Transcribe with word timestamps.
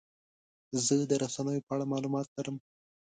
زه 0.85 0.95
د 1.09 1.11
رسنیو 1.23 1.65
په 1.67 1.71
اړه 1.75 1.85
معلومات 1.91 2.27
لرم. 2.35 2.57